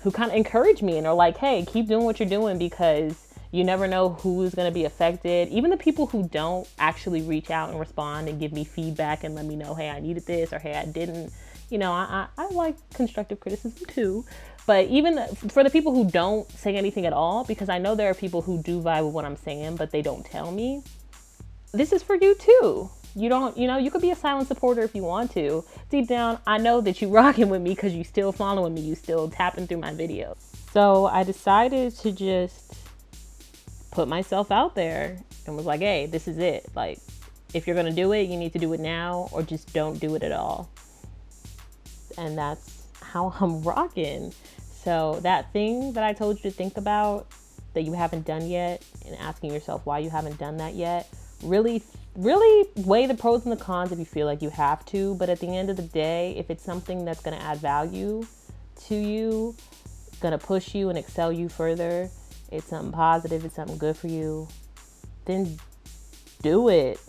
who 0.00 0.10
kind 0.10 0.30
of 0.30 0.36
encourage 0.36 0.82
me 0.82 0.98
and 0.98 1.06
are 1.06 1.14
like, 1.14 1.36
hey, 1.36 1.64
keep 1.66 1.88
doing 1.88 2.04
what 2.04 2.20
you're 2.20 2.28
doing 2.28 2.58
because 2.58 3.25
you 3.56 3.64
never 3.64 3.88
know 3.88 4.10
who's 4.10 4.54
going 4.54 4.68
to 4.68 4.74
be 4.74 4.84
affected. 4.84 5.48
Even 5.48 5.70
the 5.70 5.76
people 5.78 6.06
who 6.06 6.28
don't 6.28 6.68
actually 6.78 7.22
reach 7.22 7.50
out 7.50 7.70
and 7.70 7.80
respond 7.80 8.28
and 8.28 8.38
give 8.38 8.52
me 8.52 8.64
feedback 8.64 9.24
and 9.24 9.34
let 9.34 9.46
me 9.46 9.56
know, 9.56 9.74
hey, 9.74 9.88
I 9.88 9.98
needed 9.98 10.26
this 10.26 10.52
or 10.52 10.58
hey, 10.58 10.74
I 10.74 10.84
didn't. 10.84 11.32
You 11.70 11.78
know, 11.78 11.90
I, 11.90 12.28
I, 12.36 12.44
I 12.44 12.48
like 12.50 12.76
constructive 12.90 13.40
criticism 13.40 13.86
too. 13.86 14.24
But 14.66 14.86
even 14.88 15.26
for 15.48 15.64
the 15.64 15.70
people 15.70 15.94
who 15.94 16.10
don't 16.10 16.50
say 16.52 16.76
anything 16.76 17.06
at 17.06 17.12
all, 17.12 17.44
because 17.44 17.68
I 17.68 17.78
know 17.78 17.94
there 17.94 18.10
are 18.10 18.14
people 18.14 18.42
who 18.42 18.62
do 18.62 18.80
vibe 18.80 19.06
with 19.06 19.14
what 19.14 19.24
I'm 19.24 19.36
saying, 19.36 19.76
but 19.76 19.90
they 19.90 20.02
don't 20.02 20.24
tell 20.24 20.52
me, 20.52 20.82
this 21.72 21.92
is 21.92 22.02
for 22.02 22.14
you 22.14 22.34
too. 22.34 22.90
You 23.14 23.30
don't, 23.30 23.56
you 23.56 23.66
know, 23.66 23.78
you 23.78 23.90
could 23.90 24.02
be 24.02 24.10
a 24.10 24.16
silent 24.16 24.48
supporter 24.48 24.82
if 24.82 24.94
you 24.94 25.02
want 25.02 25.32
to. 25.32 25.64
Deep 25.88 26.08
down, 26.08 26.38
I 26.46 26.58
know 26.58 26.82
that 26.82 27.00
you 27.00 27.08
rocking 27.14 27.48
with 27.48 27.62
me 27.62 27.70
because 27.70 27.94
you 27.94 28.04
still 28.04 28.32
following 28.32 28.74
me, 28.74 28.82
you 28.82 28.94
still 28.94 29.30
tapping 29.30 29.66
through 29.66 29.78
my 29.78 29.94
videos. 29.94 30.36
So 30.72 31.06
I 31.06 31.22
decided 31.22 31.96
to 31.98 32.12
just 32.12 32.85
put 33.96 34.08
myself 34.08 34.50
out 34.50 34.74
there 34.74 35.16
and 35.46 35.56
was 35.56 35.64
like, 35.64 35.80
hey, 35.80 36.04
this 36.04 36.28
is 36.28 36.36
it. 36.36 36.68
Like, 36.74 36.98
if 37.54 37.66
you're 37.66 37.74
gonna 37.74 37.90
do 37.90 38.12
it, 38.12 38.24
you 38.28 38.36
need 38.36 38.52
to 38.52 38.58
do 38.58 38.74
it 38.74 38.80
now, 38.80 39.30
or 39.32 39.42
just 39.42 39.72
don't 39.72 39.98
do 39.98 40.14
it 40.16 40.22
at 40.22 40.32
all. 40.32 40.68
And 42.18 42.36
that's 42.36 42.82
how 43.00 43.32
I'm 43.40 43.62
rocking. 43.74 44.34
So 44.84 45.18
that 45.22 45.50
thing 45.54 45.94
that 45.94 46.04
I 46.04 46.12
told 46.12 46.36
you 46.36 46.42
to 46.42 46.50
think 46.50 46.76
about 46.76 47.28
that 47.72 47.84
you 47.84 47.94
haven't 47.94 48.26
done 48.26 48.46
yet 48.46 48.84
and 49.06 49.16
asking 49.16 49.54
yourself 49.54 49.86
why 49.86 50.00
you 50.00 50.10
haven't 50.10 50.38
done 50.38 50.58
that 50.58 50.74
yet, 50.74 51.08
really 51.42 51.82
really 52.16 52.68
weigh 52.76 53.06
the 53.06 53.14
pros 53.14 53.44
and 53.44 53.52
the 53.52 53.62
cons 53.62 53.92
if 53.92 53.98
you 53.98 54.04
feel 54.04 54.26
like 54.26 54.42
you 54.42 54.50
have 54.50 54.84
to, 54.86 55.14
but 55.16 55.30
at 55.30 55.40
the 55.40 55.48
end 55.48 55.70
of 55.70 55.76
the 55.76 55.82
day, 55.82 56.34
if 56.36 56.50
it's 56.50 56.62
something 56.62 57.04
that's 57.04 57.20
going 57.20 57.36
to 57.36 57.42
add 57.42 57.58
value 57.58 58.26
to 58.86 58.94
you, 58.94 59.54
going 60.20 60.32
to 60.32 60.38
push 60.38 60.74
you 60.74 60.88
and 60.88 60.98
excel 60.98 61.30
you 61.30 61.48
further, 61.48 62.10
it's 62.50 62.66
something 62.66 62.92
positive, 62.92 63.44
it's 63.44 63.54
something 63.54 63.78
good 63.78 63.96
for 63.96 64.08
you, 64.08 64.48
then 65.24 65.58
do 66.42 66.68
it. 66.68 67.00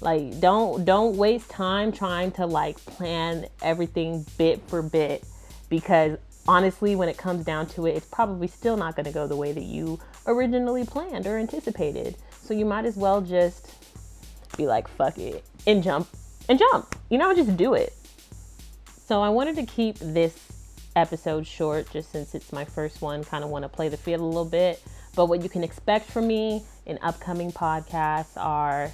Like 0.00 0.40
don't 0.40 0.84
don't 0.84 1.16
waste 1.16 1.48
time 1.48 1.92
trying 1.92 2.32
to 2.32 2.46
like 2.46 2.84
plan 2.84 3.46
everything 3.62 4.26
bit 4.36 4.60
for 4.68 4.82
bit 4.82 5.24
because 5.68 6.18
honestly, 6.46 6.96
when 6.96 7.08
it 7.08 7.16
comes 7.16 7.44
down 7.44 7.66
to 7.66 7.86
it, 7.86 7.96
it's 7.96 8.06
probably 8.06 8.48
still 8.48 8.76
not 8.76 8.96
going 8.96 9.06
to 9.06 9.12
go 9.12 9.26
the 9.26 9.36
way 9.36 9.52
that 9.52 9.64
you 9.64 9.98
originally 10.26 10.84
planned 10.84 11.26
or 11.26 11.38
anticipated. 11.38 12.16
So 12.42 12.54
you 12.54 12.64
might 12.64 12.84
as 12.84 12.96
well 12.96 13.20
just 13.20 13.70
be 14.56 14.66
like, 14.66 14.88
fuck 14.88 15.18
it, 15.18 15.44
and 15.66 15.82
jump 15.82 16.08
and 16.48 16.58
jump. 16.58 16.94
You 17.10 17.18
know, 17.18 17.34
just 17.34 17.56
do 17.56 17.74
it. 17.74 17.92
So 19.06 19.20
I 19.20 19.28
wanted 19.28 19.56
to 19.56 19.66
keep 19.66 19.98
this 19.98 20.38
episode 20.96 21.46
short 21.46 21.90
just 21.90 22.12
since 22.12 22.34
it's 22.34 22.52
my 22.52 22.64
first 22.64 23.02
one. 23.02 23.24
Kind 23.24 23.44
of 23.44 23.50
want 23.50 23.64
to 23.64 23.68
play 23.68 23.88
the 23.88 23.96
field 23.96 24.20
a 24.20 24.24
little 24.24 24.44
bit. 24.44 24.82
But 25.14 25.26
what 25.26 25.42
you 25.42 25.48
can 25.48 25.62
expect 25.62 26.10
from 26.10 26.26
me 26.26 26.64
in 26.86 26.98
upcoming 27.02 27.52
podcasts 27.52 28.36
are, 28.36 28.90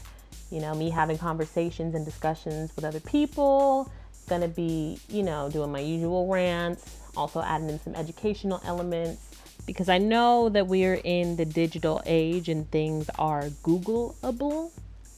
you 0.51 0.61
know, 0.61 0.75
me 0.75 0.91
having 0.91 1.19
conversations 1.19 1.95
and 1.95 2.05
discussions 2.05 2.75
with 2.77 2.85
other 2.85 3.01
people. 3.01 3.91
Gonna 4.29 4.49
be, 4.49 5.01
you 5.09 5.23
know, 5.23 5.51
doing 5.51 5.73
my 5.73 5.81
usual 5.81 6.29
rants, 6.29 6.99
also 7.17 7.41
adding 7.43 7.69
in 7.69 7.81
some 7.81 7.95
educational 7.95 8.61
elements 8.65 9.31
because 9.67 9.89
I 9.89 9.99
know 9.99 10.49
that 10.49 10.67
we're 10.67 11.01
in 11.05 11.37
the 11.37 11.45
digital 11.45 12.03
age 12.07 12.49
and 12.49 12.71
things 12.71 13.09
are 13.19 13.45
Googleable. 13.63 14.71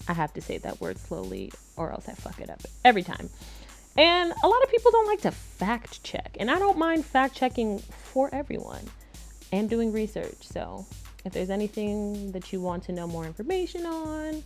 I 0.08 0.12
have 0.12 0.32
to 0.34 0.40
say 0.40 0.58
that 0.58 0.80
word 0.80 0.98
slowly 0.98 1.52
or 1.76 1.92
else 1.92 2.08
I 2.08 2.12
fuck 2.12 2.40
it 2.40 2.50
up 2.50 2.60
every 2.84 3.02
time. 3.02 3.30
And 3.96 4.32
a 4.42 4.48
lot 4.48 4.62
of 4.62 4.70
people 4.70 4.90
don't 4.90 5.06
like 5.06 5.20
to 5.22 5.30
fact 5.30 6.02
check, 6.02 6.36
and 6.40 6.50
I 6.50 6.58
don't 6.58 6.78
mind 6.78 7.04
fact 7.04 7.36
checking 7.36 7.78
for 7.78 8.30
everyone 8.32 8.88
and 9.52 9.68
doing 9.68 9.92
research. 9.92 10.38
So 10.40 10.86
if 11.24 11.32
there's 11.32 11.50
anything 11.50 12.32
that 12.32 12.52
you 12.52 12.60
want 12.60 12.84
to 12.84 12.92
know 12.92 13.06
more 13.06 13.26
information 13.26 13.84
on, 13.84 14.42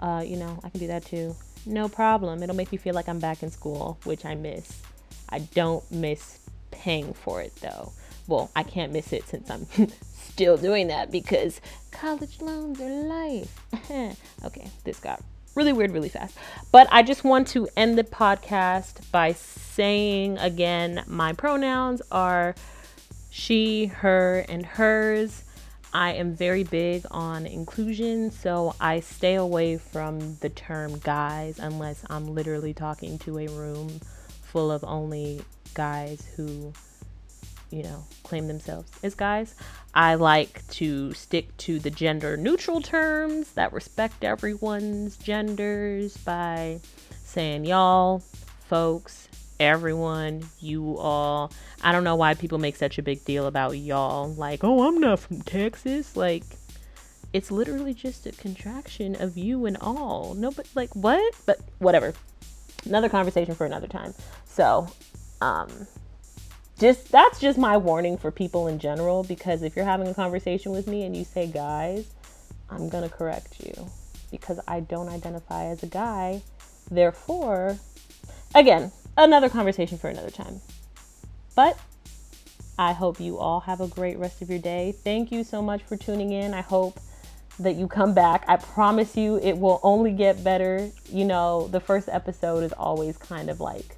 uh, 0.00 0.22
you 0.26 0.36
know, 0.36 0.58
I 0.64 0.68
can 0.70 0.80
do 0.80 0.88
that 0.88 1.04
too. 1.04 1.36
No 1.64 1.88
problem. 1.88 2.42
It'll 2.42 2.56
make 2.56 2.72
me 2.72 2.78
feel 2.78 2.94
like 2.94 3.08
I'm 3.08 3.20
back 3.20 3.42
in 3.42 3.50
school, 3.50 3.98
which 4.04 4.24
I 4.24 4.34
miss. 4.34 4.80
I 5.28 5.40
don't 5.40 5.88
miss 5.90 6.40
paying 6.70 7.12
for 7.14 7.40
it 7.40 7.54
though. 7.56 7.92
Well, 8.26 8.50
I 8.54 8.62
can't 8.62 8.92
miss 8.92 9.12
it 9.12 9.26
since 9.28 9.50
I'm 9.50 9.66
still 10.12 10.56
doing 10.56 10.88
that 10.88 11.10
because 11.10 11.60
college 11.90 12.40
loans 12.40 12.80
are 12.80 12.90
life. 12.90 13.60
okay, 14.44 14.70
this 14.84 15.00
got 15.00 15.22
really 15.54 15.72
weird 15.72 15.92
really 15.92 16.08
fast. 16.08 16.36
But 16.72 16.88
I 16.90 17.02
just 17.02 17.24
want 17.24 17.48
to 17.48 17.68
end 17.76 17.98
the 17.98 18.04
podcast 18.04 19.10
by 19.10 19.32
saying 19.32 20.38
again 20.38 21.04
my 21.06 21.32
pronouns 21.32 22.02
are 22.10 22.54
she, 23.30 23.86
her, 23.86 24.44
and 24.48 24.66
hers. 24.66 25.44
I 25.92 26.12
am 26.14 26.34
very 26.34 26.64
big 26.64 27.06
on 27.10 27.46
inclusion, 27.46 28.30
so 28.30 28.74
I 28.80 29.00
stay 29.00 29.36
away 29.36 29.78
from 29.78 30.36
the 30.36 30.48
term 30.50 30.98
guys 30.98 31.58
unless 31.58 32.04
I'm 32.10 32.34
literally 32.34 32.74
talking 32.74 33.18
to 33.20 33.38
a 33.38 33.46
room 33.48 33.88
full 34.42 34.70
of 34.70 34.84
only 34.84 35.40
guys 35.74 36.26
who, 36.36 36.72
you 37.70 37.82
know, 37.82 38.04
claim 38.22 38.48
themselves 38.48 38.90
as 39.02 39.14
guys. 39.14 39.54
I 39.98 40.14
like 40.14 40.64
to 40.68 41.12
stick 41.12 41.56
to 41.56 41.80
the 41.80 41.90
gender 41.90 42.36
neutral 42.36 42.80
terms 42.80 43.50
that 43.54 43.72
respect 43.72 44.22
everyone's 44.22 45.16
genders 45.16 46.16
by 46.18 46.78
saying 47.24 47.64
y'all, 47.64 48.20
folks, 48.68 49.26
everyone, 49.58 50.48
you 50.60 50.96
all. 50.98 51.50
I 51.82 51.90
don't 51.90 52.04
know 52.04 52.14
why 52.14 52.34
people 52.34 52.58
make 52.58 52.76
such 52.76 52.98
a 52.98 53.02
big 53.02 53.24
deal 53.24 53.48
about 53.48 53.76
y'all. 53.76 54.32
Like, 54.34 54.62
oh, 54.62 54.86
I'm 54.86 54.98
not 54.98 55.18
from 55.18 55.42
Texas. 55.42 56.16
Like, 56.16 56.44
it's 57.32 57.50
literally 57.50 57.92
just 57.92 58.24
a 58.24 58.30
contraction 58.30 59.20
of 59.20 59.36
you 59.36 59.66
and 59.66 59.76
all. 59.78 60.34
No, 60.34 60.52
but 60.52 60.68
like, 60.76 60.94
what? 60.94 61.34
But 61.44 61.58
whatever. 61.80 62.14
Another 62.84 63.08
conversation 63.08 63.56
for 63.56 63.66
another 63.66 63.88
time. 63.88 64.14
So, 64.44 64.86
um, 65.40 65.88
just 66.78 67.10
that's 67.10 67.40
just 67.40 67.58
my 67.58 67.76
warning 67.76 68.16
for 68.16 68.30
people 68.30 68.68
in 68.68 68.78
general 68.78 69.24
because 69.24 69.62
if 69.62 69.74
you're 69.74 69.84
having 69.84 70.08
a 70.08 70.14
conversation 70.14 70.72
with 70.72 70.86
me 70.86 71.04
and 71.04 71.16
you 71.16 71.24
say 71.24 71.46
guys, 71.46 72.06
I'm 72.70 72.88
gonna 72.88 73.08
correct 73.08 73.64
you 73.64 73.88
because 74.30 74.60
I 74.68 74.80
don't 74.80 75.08
identify 75.08 75.66
as 75.66 75.82
a 75.82 75.86
guy. 75.86 76.42
Therefore, 76.90 77.78
again, 78.54 78.92
another 79.16 79.48
conversation 79.48 79.98
for 79.98 80.08
another 80.08 80.30
time. 80.30 80.60
But 81.56 81.78
I 82.78 82.92
hope 82.92 83.18
you 83.18 83.38
all 83.38 83.60
have 83.60 83.80
a 83.80 83.88
great 83.88 84.18
rest 84.18 84.40
of 84.40 84.48
your 84.48 84.60
day. 84.60 84.92
Thank 85.02 85.32
you 85.32 85.42
so 85.42 85.60
much 85.60 85.82
for 85.82 85.96
tuning 85.96 86.32
in. 86.32 86.54
I 86.54 86.60
hope 86.60 87.00
that 87.58 87.74
you 87.74 87.88
come 87.88 88.14
back. 88.14 88.44
I 88.46 88.56
promise 88.56 89.16
you 89.16 89.40
it 89.42 89.58
will 89.58 89.80
only 89.82 90.12
get 90.12 90.44
better. 90.44 90.88
You 91.10 91.24
know, 91.24 91.66
the 91.68 91.80
first 91.80 92.08
episode 92.08 92.62
is 92.62 92.72
always 92.72 93.16
kind 93.18 93.50
of 93.50 93.60
like 93.60 93.96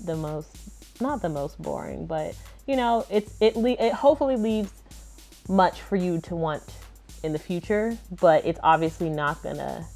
the 0.00 0.16
most 0.16 0.77
not 1.00 1.22
the 1.22 1.28
most 1.28 1.60
boring, 1.60 2.06
but 2.06 2.34
you 2.66 2.76
know, 2.76 3.06
it's 3.10 3.32
it 3.40 3.56
le- 3.56 3.70
it 3.70 3.92
hopefully 3.92 4.36
leaves 4.36 4.72
much 5.48 5.80
for 5.80 5.96
you 5.96 6.20
to 6.22 6.36
want 6.36 6.62
in 7.22 7.32
the 7.32 7.38
future, 7.38 7.96
but 8.20 8.44
it's 8.44 8.60
obviously 8.62 9.08
not 9.08 9.42
gonna 9.42 9.86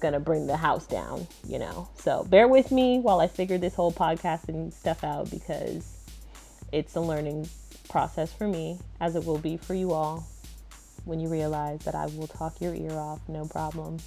gonna 0.00 0.20
bring 0.20 0.46
the 0.46 0.56
house 0.56 0.86
down, 0.86 1.26
you 1.46 1.58
know. 1.58 1.88
So 1.96 2.24
bear 2.24 2.48
with 2.48 2.72
me 2.72 2.98
while 2.98 3.20
I 3.20 3.28
figure 3.28 3.58
this 3.58 3.74
whole 3.74 3.92
podcasting 3.92 4.72
stuff 4.72 5.04
out 5.04 5.30
because 5.30 5.96
it's 6.72 6.96
a 6.96 7.00
learning 7.00 7.48
process 7.88 8.32
for 8.32 8.48
me, 8.48 8.78
as 9.00 9.16
it 9.16 9.24
will 9.24 9.38
be 9.38 9.56
for 9.56 9.74
you 9.74 9.92
all 9.92 10.26
when 11.04 11.20
you 11.20 11.28
realize 11.28 11.80
that 11.80 11.94
I 11.94 12.06
will 12.06 12.26
talk 12.26 12.60
your 12.60 12.74
ear 12.74 12.92
off, 12.92 13.20
no 13.28 13.46
problem. 13.46 13.98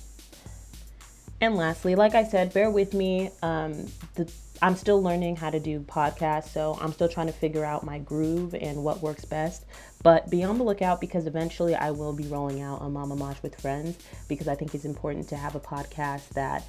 And 1.41 1.56
lastly, 1.56 1.95
like 1.95 2.15
I 2.15 2.24
said, 2.24 2.54
bear 2.54 2.69
with 2.69 2.93
me. 2.93 3.30
Um, 3.41 3.88
the 4.15 4.32
I'm 4.62 4.76
still 4.76 5.02
learning 5.02 5.36
how 5.36 5.50
to 5.50 5.60
do 5.60 5.82
podcasts, 5.82 6.50
so 6.50 6.78
I'm 6.80 6.93
still 6.93 7.10
trying 7.10 7.28
to 7.28 7.34
figure 7.34 7.65
out 7.65 7.84
my 7.84 8.00
groove 8.00 8.56
and 8.56 8.84
what 8.84 9.02
works 9.02 9.26
best. 9.26 9.65
But 10.02 10.30
be 10.30 10.43
on 10.43 10.58
the 10.58 10.63
lookout 10.63 11.02
because 11.02 11.28
eventually 11.28 11.76
I 11.76 11.91
will 11.91 12.13
be 12.13 12.28
rolling 12.28 12.62
out 12.62 12.82
a 12.82 12.89
Mama 12.89 13.15
Maj 13.15 13.41
with 13.41 13.60
friends 13.60 13.98
because 14.30 14.48
I 14.48 14.56
think 14.56 14.74
it's 14.74 14.86
important 14.86 15.28
to 15.30 15.36
have 15.36 15.56
a 15.56 15.60
podcast 15.60 16.30
that 16.30 16.65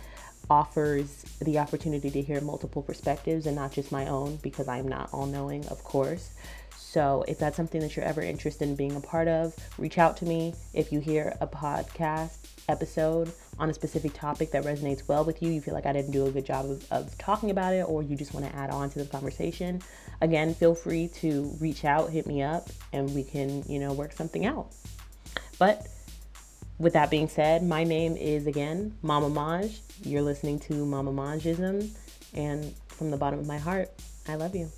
offers 0.50 1.24
the 1.40 1.58
opportunity 1.58 2.10
to 2.10 2.22
hear 2.22 2.40
multiple 2.40 2.82
perspectives 2.82 3.46
and 3.46 3.54
not 3.54 3.72
just 3.72 3.92
my 3.92 4.08
own 4.08 4.36
because 4.42 4.68
I'm 4.68 4.88
not 4.88 5.10
all 5.12 5.26
knowing, 5.26 5.66
of 5.68 5.84
course. 5.84 6.30
So, 6.96 7.26
if 7.28 7.38
that's 7.38 7.58
something 7.58 7.82
that 7.82 7.94
you're 7.94 8.06
ever 8.06 8.22
interested 8.22 8.66
in 8.66 8.74
being 8.74 8.96
a 8.96 9.00
part 9.00 9.28
of, 9.28 9.54
reach 9.76 9.98
out 9.98 10.16
to 10.16 10.24
me. 10.24 10.54
If 10.72 10.92
you 10.92 10.98
hear 10.98 11.36
a 11.42 11.46
podcast 11.46 12.38
episode 12.70 13.30
on 13.58 13.68
a 13.68 13.74
specific 13.74 14.14
topic 14.14 14.50
that 14.52 14.64
resonates 14.64 15.06
well 15.06 15.22
with 15.22 15.42
you, 15.42 15.50
you 15.50 15.60
feel 15.60 15.74
like 15.74 15.84
I 15.84 15.92
didn't 15.92 16.12
do 16.12 16.24
a 16.24 16.30
good 16.30 16.46
job 16.46 16.64
of, 16.64 16.90
of 16.90 17.18
talking 17.18 17.50
about 17.50 17.74
it, 17.74 17.82
or 17.86 18.02
you 18.02 18.16
just 18.16 18.32
want 18.32 18.46
to 18.46 18.56
add 18.56 18.70
on 18.70 18.88
to 18.88 18.98
the 18.98 19.04
conversation, 19.04 19.82
again, 20.22 20.54
feel 20.54 20.74
free 20.74 21.08
to 21.20 21.54
reach 21.60 21.84
out, 21.84 22.08
hit 22.08 22.26
me 22.26 22.40
up, 22.42 22.70
and 22.94 23.14
we 23.14 23.22
can, 23.22 23.62
you 23.68 23.78
know, 23.78 23.92
work 23.92 24.12
something 24.14 24.46
out. 24.46 24.68
But 25.58 25.88
with 26.78 26.94
that 26.94 27.10
being 27.10 27.28
said, 27.28 27.62
my 27.62 27.84
name 27.84 28.16
is 28.16 28.46
again 28.46 28.96
Mama 29.02 29.28
Maj. 29.28 29.82
You're 30.02 30.22
listening 30.22 30.60
to 30.60 30.86
Mama 30.86 31.12
Majism, 31.12 31.90
and 32.32 32.72
from 32.88 33.10
the 33.10 33.18
bottom 33.18 33.38
of 33.38 33.46
my 33.46 33.58
heart, 33.58 33.90
I 34.26 34.36
love 34.36 34.56
you. 34.56 34.70